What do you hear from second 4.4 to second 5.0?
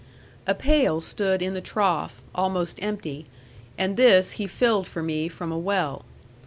filled